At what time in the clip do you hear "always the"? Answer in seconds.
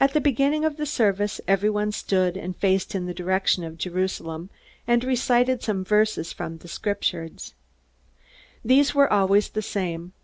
9.12-9.62